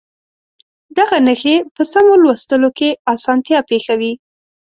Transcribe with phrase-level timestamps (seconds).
[0.97, 4.13] دغه نښې په سمو لوستلو کې اسانتیا پېښوي.